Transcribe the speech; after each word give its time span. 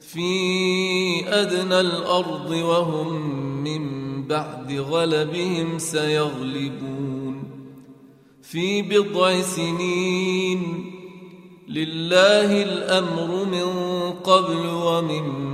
في 0.00 0.28
أدنى 1.28 1.80
الأرض 1.80 2.50
وهم 2.50 3.36
من 3.64 3.82
بعد 4.26 4.72
غلبهم 4.72 5.78
سيغلبون. 5.78 7.44
في 8.42 8.82
بضع 8.82 9.40
سنين 9.40 10.90
لله 11.68 12.62
الأمر 12.62 13.44
من 13.44 13.68
قبل 14.10 14.66
ومن 14.66 15.53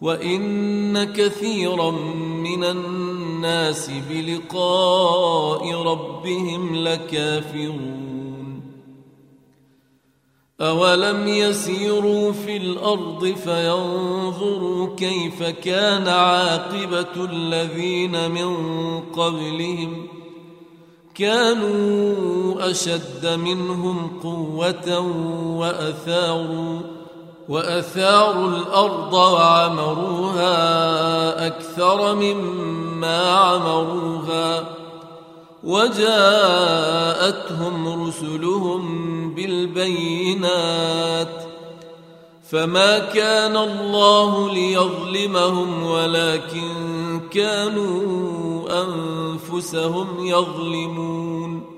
وإن 0.00 1.12
كثيرا 1.12 1.90
من 2.42 2.64
الناس 2.64 3.90
بلقاء 4.10 5.72
ربهم 5.74 6.76
لكافرون. 6.76 8.08
أولم 10.60 11.28
يسيروا 11.28 12.32
في 12.32 12.56
الأرض 12.56 13.26
فينظروا 13.26 14.96
كيف 14.96 15.42
كان 15.42 16.08
عاقبة 16.08 17.24
الذين 17.32 18.30
من 18.30 18.54
قبلهم. 19.00 20.06
كانوا 21.14 22.70
أشد 22.70 23.26
منهم 23.26 24.10
قوة 24.22 24.98
وأثاروا 25.56 26.97
وأثاروا 27.48 28.48
الأرض 28.48 29.12
وعمروها 29.14 30.56
أكثر 31.46 32.14
مما 32.14 33.30
عمروها 33.32 34.64
وجاءتهم 35.64 36.98
رسلهم 38.06 39.34
بالبينات 39.34 41.28
فما 42.50 42.98
كان 42.98 43.56
الله 43.56 44.52
ليظلمهم 44.52 45.82
ولكن 45.82 47.20
كانوا 47.30 48.68
أنفسهم 48.84 50.06
يظلمون 50.26 51.77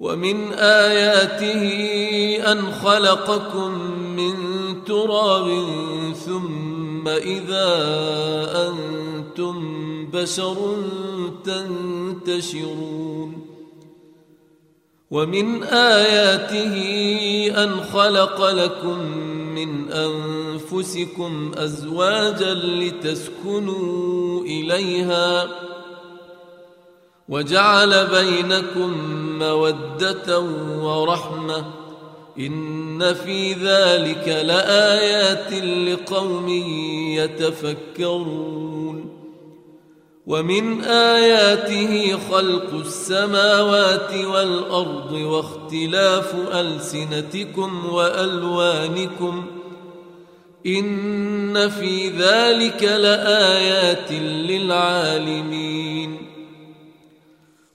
ومن 0.00 0.52
آياته 0.52 1.62
أن 2.52 2.72
خلقكم 2.72 3.70
من 4.16 4.34
تراب 4.84 5.66
ثم 6.26 7.08
إذا 7.08 7.76
أنتم 8.68 9.56
بشر 10.06 10.76
تنتشرون. 11.44 13.48
ومن 15.10 15.62
آياته 15.62 16.74
أن 17.64 17.80
خلق 17.80 18.50
لكم 18.50 18.98
من 19.54 19.92
أنفسكم 19.92 21.52
أزواجا 21.56 22.54
لتسكنوا 22.54 24.42
إليها 24.42 25.48
وجعل 27.28 28.06
بينكم 28.06 28.92
مودة 29.38 30.40
ورحمة 30.80 31.64
إن 32.38 33.14
في 33.14 33.52
ذلك 33.52 34.28
لآيات 34.28 35.52
لقوم 35.88 36.48
يتفكرون 37.18 39.18
ومن 40.26 40.84
آياته 40.84 42.18
خلق 42.30 42.74
السماوات 42.74 44.14
والأرض 44.14 45.12
واختلاف 45.12 46.34
ألسنتكم 46.52 47.86
وألوانكم 47.86 49.46
إن 50.66 51.68
في 51.68 52.08
ذلك 52.08 52.82
لآيات 52.82 54.12
للعالمين 54.22 56.07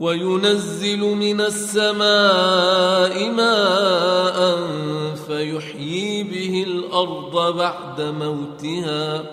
وينزل 0.00 0.98
من 0.98 1.40
السماء 1.40 3.30
ماء 3.30 4.58
فيحيي 5.26 6.22
به 6.22 6.64
الأرض 6.66 7.56
بعد 7.56 8.00
موتها. 8.00 9.24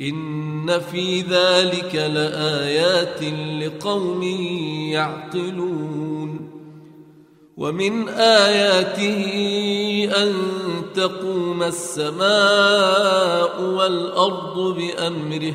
إن 0.00 0.80
في 0.80 1.20
ذلك 1.20 1.94
لآيات 1.94 3.22
لقوم 3.62 4.22
يعقلون. 4.92 6.50
ومن 7.56 8.08
آياته 8.08 9.24
أن 10.16 10.32
تقوم 10.94 11.62
السماء 11.62 13.62
والأرض 13.62 14.58
بأمره. 14.58 15.54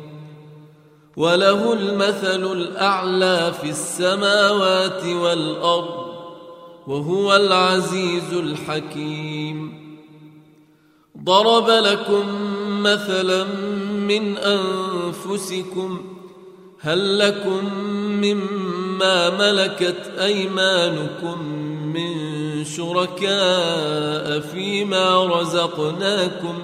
وله 1.17 1.73
المثل 1.73 2.51
الأعلى 2.51 3.53
في 3.61 3.69
السماوات 3.69 5.05
والأرض 5.05 6.11
وهو 6.87 7.35
العزيز 7.35 8.33
الحكيم. 8.33 9.81
ضرب 11.23 11.69
لكم 11.69 12.25
مثلا 12.83 13.43
من 14.07 14.37
أنفسكم 14.37 16.01
هل 16.79 17.19
لكم 17.19 17.73
مما 18.21 19.29
ملكت 19.29 20.11
أيمانكم 20.19 21.43
من 21.93 22.13
شركاء 22.65 24.39
فيما 24.39 25.25
رزقناكم؟ 25.25 26.63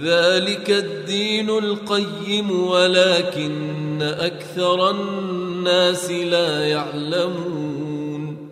ذلك 0.00 0.70
الدين 0.70 1.50
القيم 1.50 2.66
ولكن 2.66 4.02
أكثر 4.02 4.90
الناس 4.90 6.10
لا 6.10 6.66
يعلمون. 6.66 8.48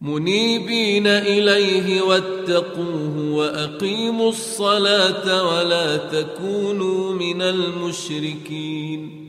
منيبين 0.00 1.06
إليه 1.06 2.02
واتقوه 2.02 3.30
وأقيموا 3.30 4.28
الصلاة 4.28 5.56
ولا 5.56 5.96
تكونوا 5.96 7.12
من 7.12 7.42
المشركين. 7.42 9.26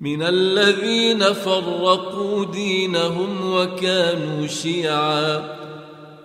من 0.00 0.22
الذين 0.22 1.32
فرقوا 1.32 2.44
دينهم 2.44 3.52
وكانوا 3.52 4.46
شيعا. 4.46 5.59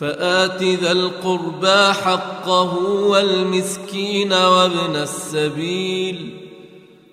فآت 0.00 0.62
ذا 0.62 0.92
القربى 0.92 1.92
حقه 1.92 2.78
والمسكين 2.84 4.32
وابن 4.32 4.96
السبيل. 4.96 6.30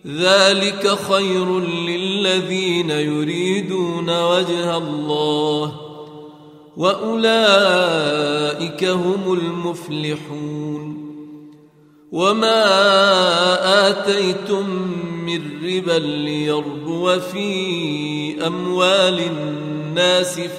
ذلك 0.07 0.97
خير 1.09 1.59
للذين 1.59 2.89
يريدون 2.89 4.23
وجه 4.23 4.77
الله 4.77 5.75
وأولئك 6.77 8.83
هم 8.83 9.33
المفلحون. 9.33 11.07
وما 12.11 12.63
آتيتم 13.89 14.69
من 15.25 15.41
ربا 15.63 15.99
ليربو 15.99 17.19
في 17.19 18.47
أموال 18.47 19.19
الناس 19.19 19.76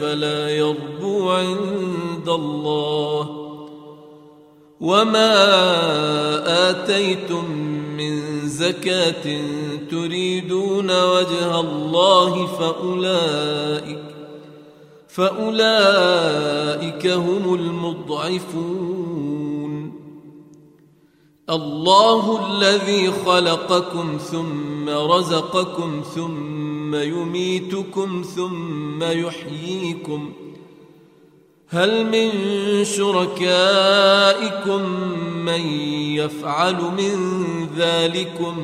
فلا 0.00 0.50
يربو 0.50 1.30
عند 1.30 2.28
الله. 2.28 3.44
وما 4.80 5.34
اتيتم 6.70 7.50
من 7.96 8.20
زكاه 8.48 9.40
تريدون 9.90 11.04
وجه 11.04 11.60
الله 11.60 12.46
فاولئك 12.46 13.98
فاولئك 15.08 17.06
هم 17.06 17.54
المضعفون. 17.54 18.98
الله 21.50 22.46
الذي 22.46 23.12
خلقكم 23.26 24.18
ثم 24.18 24.88
رزقكم 24.88 26.02
ثم 26.14 26.67
يميتكم 26.94 28.22
ثم 28.36 29.02
يحييكم 29.02 30.32
هل 31.68 32.06
من 32.06 32.30
شركائكم 32.84 34.82
من 35.44 35.60
يفعل 36.16 36.74
من 36.74 37.16
ذلكم 37.76 38.58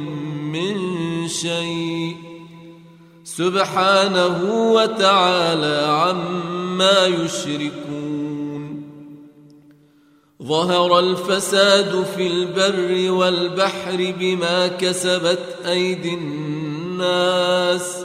من 0.53 0.75
شيء 1.29 2.17
سبحانه 3.25 4.71
وتعالى 4.73 5.87
عما 5.89 7.07
يشركون 7.07 7.95
ظهر 10.43 10.99
الفساد 10.99 12.05
في 12.17 12.27
البر 12.27 13.11
والبحر 13.13 14.15
بما 14.19 14.69
كسبت 14.69 15.57
أيدي 15.67 16.15
الناس 16.15 18.05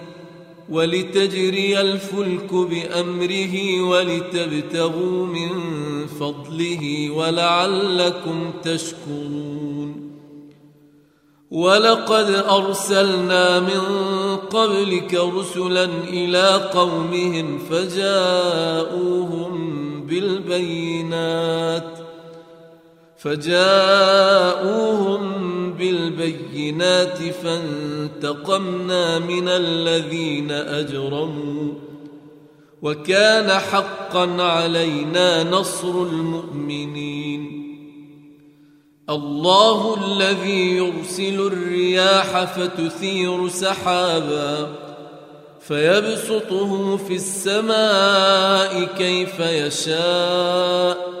ولتجري 0.71 1.81
الفلك 1.81 2.53
بأمره 2.53 3.81
ولتبتغوا 3.81 5.25
من 5.25 5.49
فضله 6.19 7.11
ولعلكم 7.11 8.53
تشكرون. 8.63 10.11
ولقد 11.51 12.29
أرسلنا 12.49 13.59
من 13.59 13.81
قبلك 14.35 15.13
رسلا 15.13 15.89
إلى 16.07 16.69
قومهم 16.73 17.59
فجاءوهم 17.69 19.51
بالبينات 20.07 21.97
فجاءوهم 23.17 24.51
بالبينات 25.79 27.17
فانتقمنا 27.43 29.19
من 29.19 29.47
الذين 29.47 30.51
أجرموا 30.51 31.73
وكان 32.81 33.49
حقا 33.49 34.41
علينا 34.41 35.43
نصر 35.43 36.03
المؤمنين 36.03 37.61
الله 39.09 39.97
الذي 40.07 40.77
يرسل 40.77 41.47
الرياح 41.47 42.43
فتثير 42.43 43.47
سحابا 43.47 44.69
فيبسطه 45.59 46.97
في 46.97 47.15
السماء 47.15 48.83
كيف 48.97 49.39
يشاء 49.39 51.20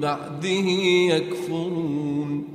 بعده 0.00 0.68
يكفرون. 1.14 2.48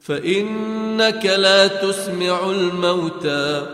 فإنك 0.00 1.26
لا 1.26 1.66
تسمع 1.66 2.50
الموتى 2.50 3.66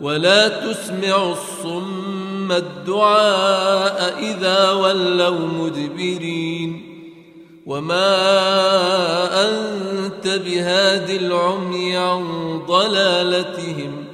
ولا 0.00 0.48
تسمع 0.48 1.32
الصم 1.32 2.52
الدعاء 2.52 4.18
إذا 4.18 4.70
ولوا 4.70 5.48
مدبرين. 5.48 6.90
وما 7.66 8.16
أنت 9.48 10.28
بهاد 10.28 11.10
العمي 11.10 11.96
عن 11.96 12.22
ضلالتهم. 12.66 14.13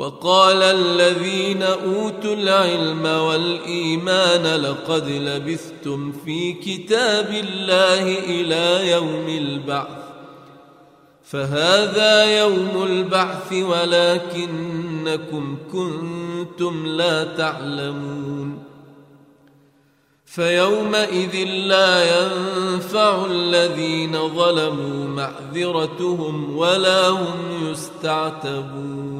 وقال 0.00 0.62
الذين 0.62 1.62
أوتوا 1.62 2.34
العلم 2.34 3.04
والإيمان 3.06 4.60
لقد 4.62 5.08
لبثتم 5.08 6.12
في 6.24 6.52
كتاب 6.52 7.30
الله 7.44 8.18
إلى 8.18 8.90
يوم 8.90 9.26
البعث. 9.28 10.00
فهذا 11.24 12.38
يوم 12.38 12.82
البعث 12.82 13.52
ولكنكم 13.52 15.44
كنتم 15.72 16.86
لا 16.86 17.24
تعلمون. 17.24 18.58
فيومئذ 20.26 21.36
لا 21.44 21.92
ينفع 22.20 23.26
الذين 23.26 24.28
ظلموا 24.28 25.08
معذرتهم 25.08 26.56
ولا 26.56 27.08
هم 27.08 27.70
يستعتبون. 27.70 29.19